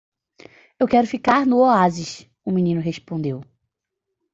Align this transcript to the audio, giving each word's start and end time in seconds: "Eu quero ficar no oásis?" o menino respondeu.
"Eu 0.79 0.87
quero 0.87 1.05
ficar 1.05 1.45
no 1.45 1.57
oásis?" 1.59 2.27
o 2.43 2.49
menino 2.51 2.81
respondeu. 2.81 3.43